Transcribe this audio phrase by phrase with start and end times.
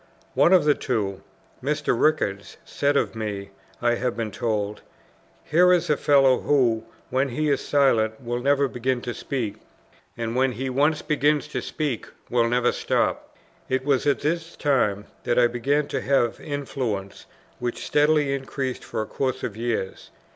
[0.33, 1.21] One of the two,
[1.63, 1.95] Mr.
[1.95, 3.51] Rickards, said of me,
[3.83, 4.81] I have been told,
[5.43, 9.57] "Here is a fellow who, when he is silent, will never begin to speak;
[10.17, 13.37] and when he once begins to speak, will never stop."
[13.69, 17.27] It was at this time that I began to have influence,
[17.59, 20.09] which steadily increased for a course of years.